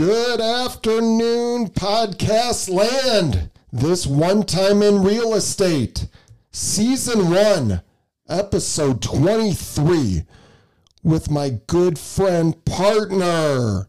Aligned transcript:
Good 0.00 0.40
afternoon, 0.40 1.66
podcast 1.66 2.70
land. 2.70 3.50
This 3.70 4.06
one 4.06 4.44
time 4.44 4.82
in 4.82 5.02
real 5.02 5.34
estate, 5.34 6.06
season 6.52 7.30
one, 7.30 7.82
episode 8.26 9.02
23, 9.02 10.22
with 11.02 11.30
my 11.30 11.50
good 11.66 11.98
friend 11.98 12.64
partner, 12.64 13.88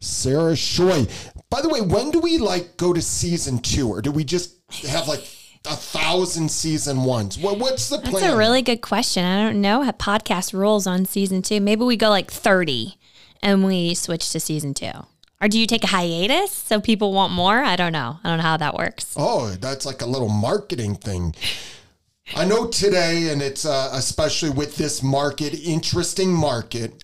Sarah 0.00 0.54
Shoy. 0.54 1.10
By 1.50 1.60
the 1.60 1.68
way, 1.68 1.82
when 1.82 2.10
do 2.10 2.20
we 2.20 2.38
like 2.38 2.78
go 2.78 2.94
to 2.94 3.02
season 3.02 3.58
two, 3.58 3.86
or 3.86 4.00
do 4.00 4.10
we 4.10 4.24
just 4.24 4.56
have 4.88 5.08
like 5.08 5.28
a 5.66 5.76
thousand 5.76 6.50
season 6.50 7.04
ones? 7.04 7.36
What, 7.36 7.58
what's 7.58 7.90
the 7.90 7.98
plan? 7.98 8.14
That's 8.14 8.32
a 8.32 8.36
really 8.38 8.62
good 8.62 8.80
question. 8.80 9.26
I 9.26 9.42
don't 9.42 9.60
know 9.60 9.82
how 9.82 9.90
podcast 9.90 10.54
rules 10.54 10.86
on 10.86 11.04
season 11.04 11.42
two. 11.42 11.60
Maybe 11.60 11.84
we 11.84 11.98
go 11.98 12.08
like 12.08 12.30
30 12.30 12.96
and 13.42 13.62
we 13.62 13.92
switch 13.92 14.30
to 14.32 14.40
season 14.40 14.72
two. 14.72 14.92
Or 15.40 15.48
do 15.48 15.58
you 15.58 15.66
take 15.66 15.84
a 15.84 15.88
hiatus 15.88 16.52
so 16.52 16.80
people 16.80 17.12
want 17.12 17.32
more? 17.32 17.62
I 17.62 17.76
don't 17.76 17.92
know. 17.92 18.18
I 18.22 18.28
don't 18.28 18.38
know 18.38 18.44
how 18.44 18.58
that 18.58 18.74
works. 18.74 19.14
Oh, 19.16 19.50
that's 19.50 19.86
like 19.86 20.02
a 20.02 20.06
little 20.06 20.28
marketing 20.28 20.96
thing. 20.96 21.34
I 22.36 22.44
know 22.44 22.66
today, 22.68 23.30
and 23.30 23.42
it's 23.42 23.64
uh, 23.64 23.90
especially 23.92 24.50
with 24.50 24.76
this 24.76 25.02
market, 25.02 25.54
interesting 25.54 26.32
market. 26.32 27.02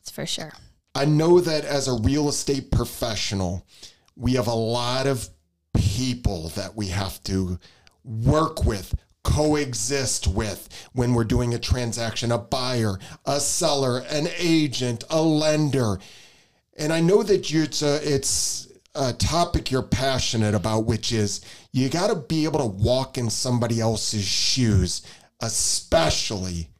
It's 0.00 0.10
for 0.10 0.24
sure. 0.26 0.52
I 0.94 1.04
know 1.04 1.40
that 1.40 1.64
as 1.64 1.88
a 1.88 2.00
real 2.00 2.28
estate 2.28 2.70
professional, 2.70 3.66
we 4.14 4.32
have 4.34 4.46
a 4.46 4.54
lot 4.54 5.06
of 5.06 5.28
people 5.74 6.48
that 6.50 6.74
we 6.74 6.86
have 6.86 7.22
to 7.24 7.58
work 8.02 8.64
with, 8.64 8.94
coexist 9.24 10.26
with 10.26 10.88
when 10.92 11.12
we're 11.12 11.24
doing 11.24 11.52
a 11.52 11.58
transaction 11.58 12.32
a 12.32 12.38
buyer, 12.38 12.98
a 13.26 13.40
seller, 13.40 13.98
an 14.08 14.28
agent, 14.38 15.04
a 15.10 15.20
lender. 15.20 15.98
And 16.78 16.92
I 16.92 17.00
know 17.00 17.22
that 17.22 17.50
you, 17.50 17.62
it's 17.62 17.82
a, 17.82 18.00
it's 18.02 18.68
a 18.94 19.12
topic 19.12 19.70
you're 19.70 19.82
passionate 19.82 20.54
about, 20.54 20.86
which 20.86 21.12
is 21.12 21.40
you 21.72 21.88
got 21.88 22.08
to 22.08 22.16
be 22.16 22.44
able 22.44 22.60
to 22.60 22.66
walk 22.66 23.18
in 23.18 23.30
somebody 23.30 23.80
else's 23.80 24.24
shoes, 24.24 25.02
especially 25.40 26.70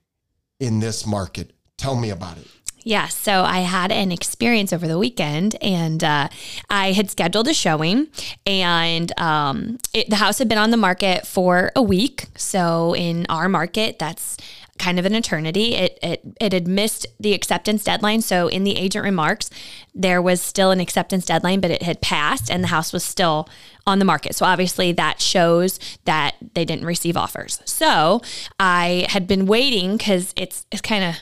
in 0.60 0.80
this 0.80 1.06
market. 1.06 1.52
Tell 1.76 1.96
me 1.96 2.10
about 2.10 2.38
it. 2.38 2.46
Yeah, 2.86 3.08
so 3.08 3.42
I 3.42 3.58
had 3.58 3.90
an 3.90 4.12
experience 4.12 4.72
over 4.72 4.86
the 4.86 4.96
weekend, 4.96 5.56
and 5.60 6.04
uh, 6.04 6.28
I 6.70 6.92
had 6.92 7.10
scheduled 7.10 7.48
a 7.48 7.52
showing, 7.52 8.06
and 8.46 9.12
um, 9.18 9.78
it, 9.92 10.08
the 10.08 10.14
house 10.14 10.38
had 10.38 10.48
been 10.48 10.56
on 10.56 10.70
the 10.70 10.76
market 10.76 11.26
for 11.26 11.72
a 11.74 11.82
week. 11.82 12.26
So 12.36 12.94
in 12.94 13.26
our 13.28 13.48
market, 13.48 13.98
that's 13.98 14.36
kind 14.78 14.98
of 14.98 15.06
an 15.06 15.14
eternity. 15.14 15.74
It, 15.74 15.98
it 16.02 16.20
it 16.40 16.52
had 16.52 16.68
missed 16.68 17.06
the 17.18 17.34
acceptance 17.34 17.84
deadline. 17.84 18.22
So 18.22 18.48
in 18.48 18.64
the 18.64 18.76
agent 18.76 19.04
remarks, 19.04 19.50
there 19.94 20.20
was 20.20 20.40
still 20.40 20.70
an 20.70 20.80
acceptance 20.80 21.24
deadline, 21.24 21.60
but 21.60 21.70
it 21.70 21.82
had 21.82 22.00
passed 22.00 22.50
and 22.50 22.62
the 22.62 22.68
house 22.68 22.92
was 22.92 23.04
still 23.04 23.48
on 23.86 23.98
the 23.98 24.04
market. 24.04 24.34
So 24.34 24.44
obviously 24.46 24.92
that 24.92 25.20
shows 25.20 25.78
that 26.04 26.34
they 26.54 26.64
didn't 26.64 26.84
receive 26.84 27.16
offers. 27.16 27.60
So 27.64 28.22
I 28.58 29.06
had 29.08 29.26
been 29.26 29.46
waiting 29.46 29.96
because 29.96 30.32
it's 30.36 30.66
it's 30.70 30.82
kind 30.82 31.04
of 31.04 31.16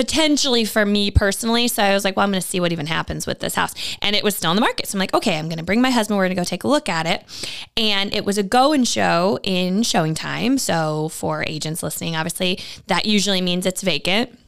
potentially 0.00 0.64
for 0.64 0.86
me 0.86 1.10
personally. 1.10 1.68
So 1.68 1.82
I 1.82 1.92
was 1.92 2.06
like, 2.06 2.16
well, 2.16 2.24
I'm 2.24 2.30
going 2.30 2.40
to 2.40 2.46
see 2.46 2.58
what 2.58 2.72
even 2.72 2.86
happens 2.86 3.26
with 3.26 3.40
this 3.40 3.54
house. 3.54 3.74
And 4.00 4.16
it 4.16 4.24
was 4.24 4.34
still 4.34 4.48
on 4.48 4.56
the 4.56 4.62
market. 4.62 4.86
So 4.86 4.96
I'm 4.96 5.00
like, 5.00 5.12
okay, 5.12 5.38
I'm 5.38 5.46
going 5.46 5.58
to 5.58 5.62
bring 5.62 5.82
my 5.82 5.90
husband. 5.90 6.16
We're 6.16 6.24
going 6.24 6.36
to 6.36 6.40
go 6.40 6.44
take 6.44 6.64
a 6.64 6.68
look 6.68 6.88
at 6.88 7.04
it. 7.04 7.22
And 7.76 8.14
it 8.14 8.24
was 8.24 8.38
a 8.38 8.42
go 8.42 8.72
and 8.72 8.88
show 8.88 9.38
in 9.42 9.82
ShowingTime. 9.82 10.58
So 10.58 11.10
for 11.10 11.44
agents 11.46 11.82
listening, 11.82 12.16
obviously, 12.16 12.60
that 12.86 13.04
usually 13.04 13.42
means 13.42 13.66
it's 13.66 13.82
vacant. 13.82 14.38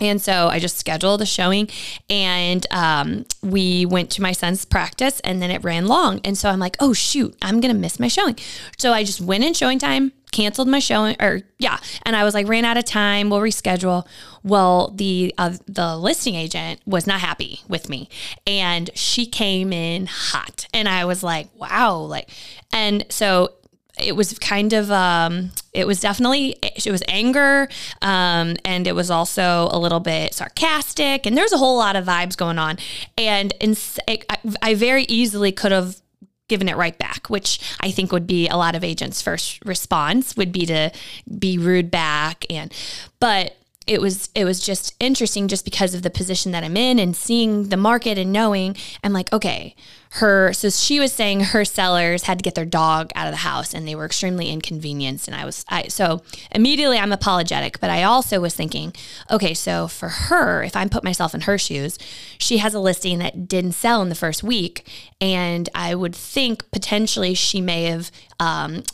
And 0.00 0.20
so 0.20 0.48
I 0.48 0.58
just 0.58 0.78
scheduled 0.78 1.22
a 1.22 1.26
showing 1.26 1.68
and 2.10 2.66
um, 2.72 3.24
we 3.40 3.86
went 3.86 4.10
to 4.12 4.22
my 4.22 4.32
son's 4.32 4.64
practice 4.64 5.20
and 5.20 5.40
then 5.40 5.52
it 5.52 5.62
ran 5.62 5.86
long. 5.86 6.20
And 6.24 6.36
so 6.36 6.50
I'm 6.50 6.58
like, 6.58 6.76
oh, 6.80 6.92
shoot, 6.92 7.36
I'm 7.40 7.60
going 7.60 7.72
to 7.72 7.80
miss 7.80 8.00
my 8.00 8.08
showing. 8.08 8.36
So 8.78 8.92
I 8.92 9.04
just 9.04 9.20
went 9.20 9.44
in 9.44 9.52
ShowingTime, 9.52 10.10
canceled 10.32 10.68
my 10.68 10.78
showing 10.78 11.16
or 11.20 11.40
yeah. 11.58 11.78
And 12.04 12.16
I 12.16 12.24
was 12.24 12.34
like, 12.34 12.48
ran 12.48 12.64
out 12.64 12.76
of 12.76 12.84
time. 12.84 13.30
We'll 13.30 13.40
reschedule. 13.40 14.06
Well, 14.42 14.92
the, 14.94 15.34
uh, 15.38 15.56
the 15.66 15.96
listing 15.96 16.34
agent 16.34 16.80
was 16.86 17.06
not 17.06 17.20
happy 17.20 17.60
with 17.68 17.88
me 17.88 18.08
and 18.46 18.90
she 18.94 19.26
came 19.26 19.72
in 19.72 20.06
hot. 20.06 20.66
And 20.72 20.88
I 20.88 21.04
was 21.04 21.22
like, 21.22 21.48
wow. 21.54 21.98
Like, 21.98 22.30
and 22.72 23.04
so 23.08 23.54
it 23.98 24.14
was 24.14 24.38
kind 24.38 24.72
of 24.72 24.90
um, 24.90 25.50
it 25.72 25.86
was 25.86 26.00
definitely 26.00 26.56
it 26.62 26.90
was 26.90 27.02
anger 27.08 27.68
um, 28.02 28.56
and 28.64 28.86
it 28.86 28.94
was 28.94 29.10
also 29.10 29.68
a 29.70 29.78
little 29.78 30.00
bit 30.00 30.34
sarcastic 30.34 31.26
and 31.26 31.36
there's 31.36 31.52
a 31.52 31.58
whole 31.58 31.76
lot 31.76 31.96
of 31.96 32.04
vibes 32.04 32.36
going 32.36 32.58
on 32.58 32.78
and 33.16 33.52
in, 33.60 33.76
I, 34.06 34.18
I 34.62 34.74
very 34.74 35.04
easily 35.04 35.52
could 35.52 35.72
have 35.72 36.00
given 36.48 36.68
it 36.68 36.76
right 36.76 36.98
back 36.98 37.28
which 37.28 37.60
i 37.80 37.90
think 37.90 38.10
would 38.12 38.26
be 38.26 38.48
a 38.48 38.56
lot 38.56 38.74
of 38.74 38.82
agents 38.82 39.22
first 39.22 39.64
response 39.64 40.36
would 40.36 40.52
be 40.52 40.66
to 40.66 40.90
be 41.38 41.58
rude 41.58 41.90
back 41.90 42.44
and 42.50 42.72
but 43.20 43.57
it 43.88 44.00
was 44.00 44.28
it 44.34 44.44
was 44.44 44.60
just 44.60 44.94
interesting 45.00 45.48
just 45.48 45.64
because 45.64 45.94
of 45.94 46.02
the 46.02 46.10
position 46.10 46.52
that 46.52 46.62
I'm 46.62 46.76
in 46.76 46.98
and 46.98 47.16
seeing 47.16 47.70
the 47.70 47.76
market 47.76 48.18
and 48.18 48.32
knowing 48.32 48.76
I'm 49.02 49.12
like 49.12 49.32
okay 49.32 49.74
her 50.10 50.52
so 50.52 50.70
she 50.70 51.00
was 51.00 51.12
saying 51.12 51.40
her 51.40 51.64
sellers 51.64 52.22
had 52.22 52.38
to 52.38 52.42
get 52.42 52.54
their 52.54 52.64
dog 52.64 53.10
out 53.14 53.26
of 53.26 53.32
the 53.32 53.38
house 53.38 53.74
and 53.74 53.86
they 53.86 53.94
were 53.94 54.06
extremely 54.06 54.50
inconvenienced. 54.50 55.26
And 55.26 55.36
I 55.36 55.44
was 55.44 55.64
I 55.68 55.88
so 55.88 56.22
immediately 56.50 56.98
I'm 56.98 57.12
apologetic 57.12 57.80
but 57.80 57.90
I 57.90 58.02
also 58.02 58.40
was 58.40 58.54
thinking 58.54 58.94
okay 59.30 59.54
so 59.54 59.88
for 59.88 60.08
her 60.08 60.62
if 60.62 60.76
I 60.76 60.86
put 60.86 61.04
myself 61.04 61.34
in 61.34 61.42
her 61.42 61.58
shoes 61.58 61.98
she 62.38 62.58
has 62.58 62.74
a 62.74 62.80
listing 62.80 63.18
that 63.18 63.48
didn't 63.48 63.72
sell 63.72 64.02
in 64.02 64.08
the 64.08 64.14
first 64.14 64.42
week. 64.42 64.86
And 65.20 65.68
I 65.74 65.94
would 65.94 66.14
think 66.14 66.70
potentially 66.70 67.34
she 67.34 67.60
may 67.60 67.84
have 67.84 68.10
um, 68.38 68.84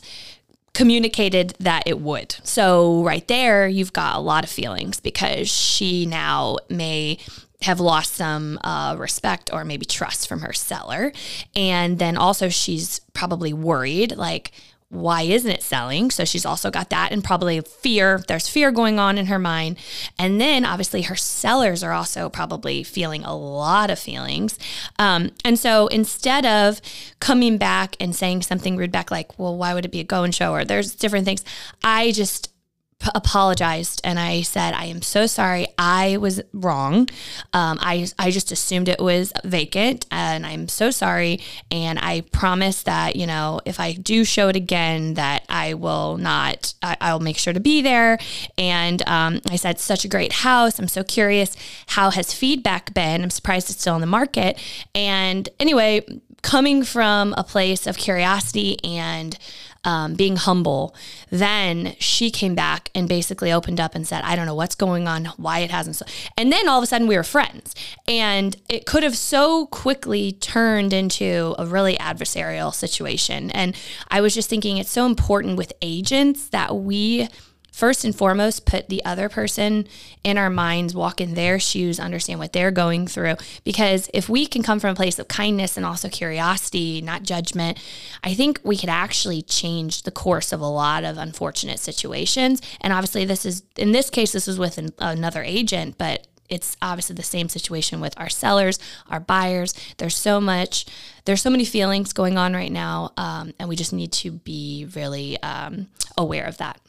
communicated 0.75 1.55
that 1.61 1.85
it 1.87 2.01
would. 2.01 2.37
So, 2.43 3.03
right 3.05 3.27
there, 3.29 3.67
you've 3.67 3.93
got 3.93 4.17
a 4.17 4.21
lot 4.21 4.45
of 4.45 4.51
feelings 4.51 5.01
because 5.01 5.49
she 5.49 6.05
now 6.05 6.59
may 6.69 7.19
have 7.63 7.81
lost 7.81 8.15
some 8.15 8.59
uh, 8.63 8.95
respect 8.99 9.51
or 9.53 9.65
maybe 9.65 9.87
trust 9.87 10.29
from 10.29 10.41
her 10.41 10.53
seller. 10.53 11.13
And 11.57 11.99
then 11.99 12.17
also, 12.17 12.49
she's 12.49 13.01
probably 13.15 13.53
worried 13.53 14.17
like, 14.17 14.53
why 14.95 15.23
isn't 15.23 15.51
it 15.51 15.63
selling? 15.63 16.11
So 16.11 16.25
she's 16.25 16.47
also 16.47 16.71
got 16.71 16.91
that 16.91 17.13
and 17.13 17.23
probably 17.23 17.61
fear. 17.61 18.23
There's 18.29 18.49
fear 18.49 18.71
going 18.71 18.99
on 18.99 19.19
in 19.19 19.27
her 19.27 19.39
mind. 19.39 19.77
And 20.19 20.41
then 20.41 20.65
obviously 20.65 21.03
her 21.03 21.17
sellers 21.17 21.83
are 21.83 21.93
also 21.93 22.29
probably 22.29 22.83
feeling 22.85 23.25
a 23.25 23.37
lot 23.37 23.91
of 23.91 23.99
feelings. 23.99 24.59
Um, 24.99 25.33
and 25.45 25.59
so 25.59 25.89
instead 25.89 26.47
of 26.47 26.81
coming 27.21 27.59
back 27.59 27.97
and 27.99 28.15
saying 28.15 28.43
something 28.43 28.77
rude 28.77 28.93
back, 28.93 29.11
like, 29.11 29.39
well, 29.39 29.57
why 29.57 29.75
would 29.75 29.85
it 29.85 29.91
be 29.91 30.01
a 30.01 30.05
go 30.05 30.23
and 30.23 30.35
show? 30.35 30.53
Or 30.53 30.65
there's 30.65 30.95
different 30.95 31.25
things, 31.25 31.45
I 31.83 32.13
just 32.13 32.54
apologized 33.15 34.01
and 34.05 34.19
I 34.19 34.43
said, 34.43 34.75
I 34.75 34.87
am 34.87 35.03
so 35.03 35.27
sorry. 35.27 35.67
I 35.79 36.17
was 36.17 36.41
wrong. 36.53 37.09
Um, 37.53 37.79
I, 37.81 38.07
I 38.19 38.31
just 38.31 38.53
assumed 38.53 38.89
it 38.89 39.01
was 39.01 39.33
vacant 39.45 40.07
and 40.11 40.47
I'm 40.47 40.69
so 40.69 40.91
sorry. 40.91 41.41
And 41.71 41.99
I 41.99 42.23
promise 42.33 42.83
that, 42.85 43.17
you 43.17 43.27
know, 43.27 43.61
if 43.65 43.81
I 43.81 43.93
do 43.93 44.25
show 44.25 44.49
it 44.49 44.57
again, 44.57 45.15
that 45.15 45.45
I 45.49 45.75
will 45.75 46.17
not, 46.17 46.75
I, 46.83 47.13
will 47.13 47.21
make 47.21 47.39
sure 47.39 47.53
to 47.53 47.61
be 47.61 47.83
there. 47.83 48.19
And 48.57 49.07
um, 49.09 49.41
I 49.51 49.57
said, 49.57 49.79
such 49.79 50.05
a 50.05 50.09
great 50.09 50.33
house. 50.33 50.79
I'm 50.79 50.89
so 50.89 51.05
curious. 51.05 51.57
How 51.89 52.11
has 52.11 52.33
feedback 52.33 52.95
been? 52.95 53.23
I'm 53.23 53.31
surprised 53.31 53.71
it's 53.71 53.81
still 53.81 53.95
on 53.95 54.01
the 54.01 54.07
market. 54.07 54.59
And 54.95 55.49
anyway, 55.59 56.05
coming 56.43 56.85
from 56.85 57.35
a 57.37 57.43
place 57.43 57.87
of 57.87 57.97
curiosity 57.97 58.77
and 58.85 59.37
um, 59.85 60.15
being 60.15 60.37
humble. 60.37 60.95
Then 61.31 61.95
she 61.99 62.31
came 62.31 62.55
back 62.55 62.91
and 62.95 63.09
basically 63.09 63.53
opened 63.53 63.81
up 63.81 63.95
and 63.95 64.07
said, 64.07 64.23
I 64.25 64.37
don't 64.37 64.47
know 64.47 64.55
what's 64.55 64.75
going 64.75 65.07
on, 65.07 65.27
why 65.37 65.61
it 65.61 65.71
hasn't. 65.71 65.97
So-. 65.97 66.07
And 66.37 66.53
then 66.53 66.69
all 66.69 66.79
of 66.79 66.85
a 66.85 66.87
sudden 66.87 67.07
we 67.07 67.17
were 67.17 67.23
friends. 67.23 67.75
And 68.09 68.57
it 68.69 68.87
could 68.87 69.03
have 69.03 69.17
so 69.17 69.67
quickly 69.67 70.33
turned 70.33 70.93
into 70.93 71.55
a 71.59 71.67
really 71.67 71.97
adversarial 71.97 72.75
situation. 72.75 73.51
And 73.51 73.77
I 74.11 74.21
was 74.21 74.35
just 74.35 74.49
thinking 74.49 74.79
it's 74.79 74.91
so 74.91 75.07
important 75.07 75.57
with 75.57 75.73
agents 75.83 76.49
that 76.49 76.77
we 76.77 77.29
first 77.75 78.05
and 78.05 78.15
foremost 78.15 78.65
put 78.65 78.89
the 78.89 79.05
other 79.05 79.29
person 79.29 79.85
in 80.23 80.39
our 80.39 80.49
minds, 80.49 80.95
walk 80.95 81.21
in 81.21 81.35
their 81.35 81.59
shoes, 81.59 81.99
understand 81.99 82.39
what 82.39 82.53
they're 82.53 82.71
going 82.71 83.05
through. 83.05 83.35
Because 83.65 84.09
if 84.15 84.29
we 84.29 84.47
can 84.47 84.63
come 84.63 84.79
from 84.79 84.91
a 84.91 84.95
place 84.95 85.19
of 85.19 85.27
kindness 85.27 85.77
and 85.77 85.85
also 85.85 86.09
curiosity, 86.09 87.03
not 87.03 87.25
judgment, 87.25 87.77
I 88.23 88.33
think 88.33 88.61
we 88.63 88.77
could 88.77 88.89
actually 88.89 89.43
change 89.43 90.03
the 90.03 90.13
course 90.13 90.53
of 90.53 90.61
a 90.61 90.67
lot 90.67 91.03
of 91.03 91.19
unfortunate 91.19 91.81
situations. 91.81 92.63
And 92.81 92.93
obviously, 92.93 93.25
this 93.25 93.45
is 93.45 93.65
in 93.77 93.91
this 93.91 94.09
case, 94.09 94.31
this 94.31 94.47
is 94.47 94.57
with 94.57 94.79
an, 94.79 94.91
another 95.01 95.43
agent, 95.43 95.99
but 95.99 96.29
it's 96.49 96.77
obviously 96.81 97.17
the 97.17 97.25
same 97.25 97.49
situation 97.49 98.01
with 98.01 98.15
our 98.21 98.29
sellers, 98.29 98.79
our 99.09 99.19
buyers. 99.19 99.75
There's 99.97 100.17
so 100.17 100.41
much, 100.41 100.87
there's 101.25 101.43
so 101.43 101.51
many 101.51 101.65
feelings 101.65 102.13
going 102.13 102.39
on 102.39 102.55
right 102.55 102.71
now, 102.71 103.13
um, 103.17 103.53
and 103.59 103.69
we 103.69 103.75
just 103.75 103.93
need 103.93 104.13
to 104.13 104.31
be 104.31 104.87
really 104.95 105.43
um, 105.43 105.89
aware 106.17 106.45
of 106.45 106.59
that. 106.59 106.81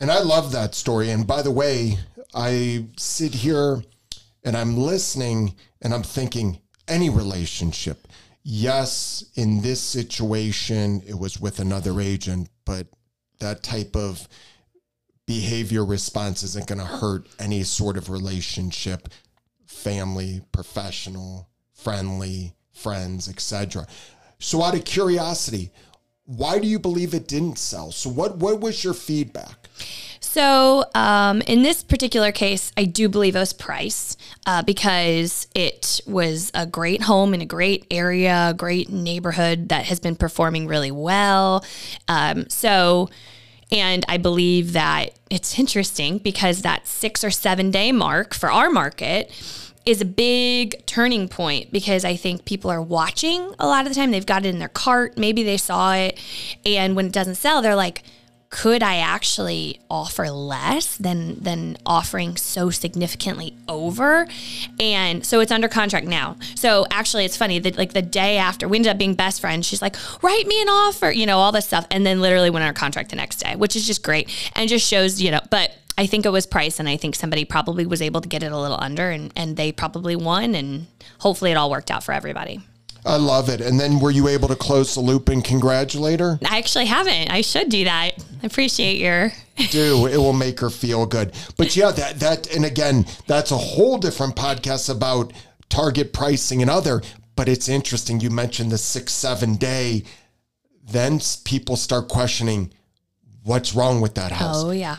And 0.00 0.10
I 0.10 0.20
love 0.20 0.52
that 0.52 0.74
story. 0.74 1.10
And 1.10 1.26
by 1.26 1.42
the 1.42 1.50
way, 1.50 1.98
I 2.34 2.86
sit 2.96 3.34
here 3.34 3.82
and 4.44 4.56
I'm 4.56 4.76
listening 4.76 5.54
and 5.82 5.92
I'm 5.92 6.02
thinking, 6.02 6.60
any 6.86 7.10
relationship, 7.10 8.08
yes, 8.42 9.24
in 9.34 9.60
this 9.60 9.80
situation, 9.80 11.02
it 11.06 11.18
was 11.18 11.40
with 11.40 11.58
another 11.58 12.00
agent, 12.00 12.48
but 12.64 12.86
that 13.40 13.62
type 13.62 13.94
of 13.94 14.26
behavior 15.26 15.84
response 15.84 16.42
isn't 16.42 16.66
going 16.66 16.78
to 16.78 16.84
hurt 16.84 17.26
any 17.38 17.62
sort 17.62 17.96
of 17.96 18.08
relationship, 18.08 19.08
family, 19.66 20.40
professional, 20.52 21.48
friendly, 21.74 22.54
friends, 22.72 23.28
etc. 23.28 23.86
So 24.38 24.62
out 24.62 24.74
of 24.74 24.84
curiosity, 24.84 25.70
why 26.28 26.58
do 26.58 26.68
you 26.68 26.78
believe 26.78 27.14
it 27.14 27.26
didn't 27.26 27.58
sell? 27.58 27.90
So 27.90 28.10
what 28.10 28.36
what 28.36 28.60
was 28.60 28.84
your 28.84 28.94
feedback? 28.94 29.68
So, 30.20 30.84
um, 30.94 31.40
in 31.42 31.62
this 31.62 31.82
particular 31.82 32.32
case, 32.32 32.70
I 32.76 32.84
do 32.84 33.08
believe 33.08 33.34
it 33.34 33.38
was 33.38 33.54
price 33.54 34.14
uh, 34.44 34.62
because 34.62 35.48
it 35.54 36.02
was 36.06 36.50
a 36.52 36.66
great 36.66 37.02
home 37.02 37.32
in 37.32 37.40
a 37.40 37.46
great 37.46 37.86
area, 37.90 38.54
great 38.56 38.90
neighborhood 38.90 39.70
that 39.70 39.86
has 39.86 40.00
been 40.00 40.16
performing 40.16 40.66
really 40.66 40.90
well. 40.90 41.64
Um, 42.08 42.48
so, 42.50 43.08
and 43.72 44.04
I 44.06 44.18
believe 44.18 44.74
that 44.74 45.18
it's 45.30 45.58
interesting 45.58 46.18
because 46.18 46.60
that 46.60 46.86
six 46.86 47.24
or 47.24 47.30
seven 47.30 47.70
day 47.70 47.90
mark 47.90 48.34
for 48.34 48.52
our 48.52 48.68
market 48.68 49.32
is 49.88 50.02
a 50.02 50.04
big 50.04 50.84
turning 50.84 51.28
point 51.28 51.72
because 51.72 52.04
I 52.04 52.14
think 52.14 52.44
people 52.44 52.70
are 52.70 52.82
watching 52.82 53.54
a 53.58 53.66
lot 53.66 53.86
of 53.86 53.90
the 53.90 53.94
time. 53.94 54.10
They've 54.10 54.24
got 54.24 54.44
it 54.44 54.50
in 54.50 54.58
their 54.58 54.68
cart, 54.68 55.16
maybe 55.16 55.42
they 55.42 55.56
saw 55.56 55.94
it, 55.94 56.20
and 56.66 56.94
when 56.94 57.06
it 57.06 57.12
doesn't 57.12 57.36
sell, 57.36 57.62
they're 57.62 57.74
like, 57.74 58.02
could 58.50 58.82
I 58.82 58.96
actually 58.96 59.80
offer 59.90 60.30
less 60.30 60.96
than 60.96 61.42
than 61.42 61.76
offering 61.84 62.36
so 62.36 62.70
significantly 62.70 63.54
over? 63.66 64.26
And 64.80 65.24
so 65.24 65.40
it's 65.40 65.52
under 65.52 65.68
contract 65.68 66.06
now. 66.06 66.36
So 66.54 66.86
actually 66.90 67.24
it's 67.24 67.36
funny 67.36 67.58
that 67.58 67.76
like 67.76 67.92
the 67.92 68.02
day 68.02 68.38
after 68.38 68.66
we 68.66 68.78
ended 68.78 68.90
up 68.90 68.98
being 68.98 69.14
best 69.14 69.40
friends, 69.40 69.66
she's 69.66 69.82
like, 69.82 69.96
write 70.22 70.46
me 70.46 70.62
an 70.62 70.68
offer, 70.68 71.10
you 71.10 71.26
know, 71.26 71.38
all 71.38 71.52
this 71.52 71.66
stuff. 71.66 71.86
And 71.90 72.06
then 72.06 72.22
literally 72.22 72.48
went 72.48 72.64
under 72.64 72.78
contract 72.78 73.10
the 73.10 73.16
next 73.16 73.36
day, 73.36 73.54
which 73.54 73.76
is 73.76 73.86
just 73.86 74.02
great. 74.02 74.30
And 74.54 74.68
just 74.68 74.86
shows, 74.86 75.20
you 75.20 75.30
know, 75.30 75.40
but 75.50 75.74
I 75.98 76.06
think 76.06 76.24
it 76.24 76.30
was 76.30 76.46
price 76.46 76.78
and 76.78 76.88
I 76.88 76.96
think 76.96 77.16
somebody 77.16 77.44
probably 77.44 77.84
was 77.84 78.00
able 78.00 78.20
to 78.20 78.28
get 78.28 78.44
it 78.44 78.52
a 78.52 78.56
little 78.56 78.78
under 78.80 79.10
and, 79.10 79.32
and 79.34 79.56
they 79.56 79.72
probably 79.72 80.14
won 80.14 80.54
and 80.54 80.86
hopefully 81.18 81.50
it 81.50 81.56
all 81.56 81.70
worked 81.70 81.90
out 81.90 82.04
for 82.04 82.12
everybody. 82.12 82.60
I 83.04 83.16
love 83.16 83.48
it. 83.48 83.60
And 83.60 83.80
then 83.80 83.98
were 83.98 84.12
you 84.12 84.28
able 84.28 84.46
to 84.46 84.54
close 84.54 84.94
the 84.94 85.00
loop 85.00 85.28
and 85.28 85.44
congratulate 85.44 86.20
her? 86.20 86.38
I 86.48 86.58
actually 86.58 86.86
haven't. 86.86 87.32
I 87.32 87.40
should 87.40 87.68
do 87.68 87.82
that. 87.84 88.12
I 88.42 88.46
appreciate 88.46 88.98
your 88.98 89.32
do. 89.70 90.06
It 90.06 90.18
will 90.18 90.32
make 90.32 90.60
her 90.60 90.70
feel 90.70 91.04
good. 91.04 91.34
But 91.56 91.74
yeah, 91.74 91.90
that 91.90 92.20
that 92.20 92.54
and 92.54 92.64
again, 92.64 93.04
that's 93.26 93.50
a 93.50 93.56
whole 93.56 93.98
different 93.98 94.36
podcast 94.36 94.94
about 94.94 95.32
target 95.68 96.12
pricing 96.12 96.62
and 96.62 96.70
other. 96.70 97.02
But 97.34 97.48
it's 97.48 97.68
interesting. 97.68 98.20
You 98.20 98.30
mentioned 98.30 98.70
the 98.70 98.78
six, 98.78 99.12
seven 99.12 99.56
day. 99.56 100.04
Then 100.88 101.20
people 101.44 101.76
start 101.76 102.08
questioning 102.08 102.72
what's 103.42 103.74
wrong 103.74 104.00
with 104.00 104.14
that 104.14 104.32
house. 104.32 104.62
Oh 104.62 104.70
yeah. 104.70 104.98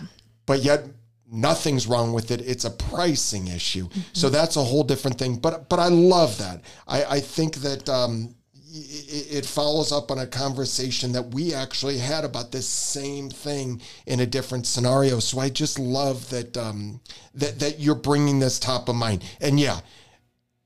But 0.50 0.64
yet 0.64 0.84
nothing's 1.32 1.86
wrong 1.86 2.12
with 2.12 2.32
it. 2.32 2.42
It's 2.42 2.66
a 2.66 2.72
pricing 2.72 3.50
issue. 3.50 3.88
Mm-hmm. 3.88 4.00
So 4.14 4.32
that's 4.32 4.56
a 4.56 4.64
whole 4.64 4.84
different 4.84 5.20
thing. 5.20 5.36
But 5.36 5.70
but 5.70 5.78
I 5.78 5.90
love 5.90 6.40
that. 6.40 6.62
I, 6.88 7.04
I 7.04 7.20
think 7.20 7.58
that 7.58 7.88
um, 7.88 8.34
it, 8.56 9.28
it 9.32 9.46
follows 9.46 9.92
up 9.92 10.10
on 10.10 10.18
a 10.18 10.26
conversation 10.26 11.12
that 11.12 11.36
we 11.36 11.54
actually 11.54 12.00
had 12.00 12.26
about 12.26 12.52
this 12.52 12.68
same 12.68 13.30
thing 13.30 13.80
in 14.08 14.22
a 14.22 14.26
different 14.26 14.66
scenario. 14.66 15.20
So 15.20 15.40
I 15.40 15.50
just 15.50 15.78
love 15.78 16.28
that 16.32 16.58
um, 16.58 17.00
that 17.36 17.60
that 17.60 17.80
you're 17.80 17.94
bringing 17.94 18.40
this 18.40 18.58
top 18.58 18.90
of 18.90 18.96
mind. 18.96 19.24
And 19.40 19.60
yeah, 19.60 19.82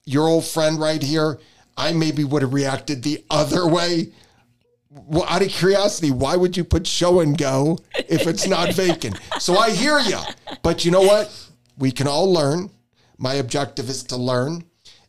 your 0.06 0.30
old 0.30 0.46
friend 0.46 0.80
right 0.80 1.04
here. 1.04 1.40
I 1.76 1.92
maybe 1.92 2.24
would 2.24 2.44
have 2.44 2.54
reacted 2.54 3.02
the 3.02 3.26
other 3.30 3.68
way 3.68 4.14
well, 4.94 5.26
out 5.28 5.42
of 5.42 5.50
curiosity, 5.50 6.12
why 6.12 6.36
would 6.36 6.56
you 6.56 6.64
put 6.64 6.86
show 6.86 7.20
and 7.20 7.38
go 7.38 7.80
if 8.08 8.28
it's 8.28 8.48
not 8.48 8.74
vacant? 8.74 9.20
So 9.40 9.58
I 9.58 9.72
hear 9.72 10.00
you. 10.00 10.20
But 10.62 10.86
you 10.86 10.92
know 10.92 11.02
what? 11.02 11.32
We 11.78 11.92
can 11.92 12.08
all 12.08 12.32
learn. 12.32 12.70
My 13.18 13.36
objective 13.36 13.90
is 13.90 14.04
to 14.06 14.18
learn. 14.18 14.64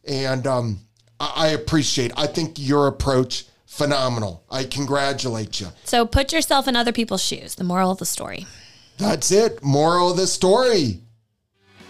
And 0.07 0.47
um, 0.47 0.81
I, 1.21 1.33
I 1.37 1.47
appreciate, 1.49 2.13
I 2.17 2.27
think 2.27 2.59
your 2.59 2.87
approach, 2.87 3.45
phenomenal. 3.67 4.45
I 4.51 4.65
congratulate 4.65 5.61
you. 5.61 5.69
So 5.85 6.07
put 6.07 6.33
yourself 6.33 6.67
in 6.67 6.77
other 6.77 6.93
people's 6.93 7.23
shoes. 7.23 7.57
The 7.57 7.65
moral 7.65 7.91
of 7.91 7.99
the 7.99 8.07
story. 8.07 8.47
That's 8.99 9.33
it. 9.33 9.63
Moral 9.63 10.13
of 10.13 10.17
the 10.17 10.27
story. 10.27 11.01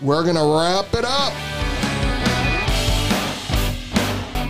We're 0.01 0.23
going 0.23 0.37
to 0.37 0.59
wrap 0.59 0.95
it 0.95 1.05
up. 1.05 1.64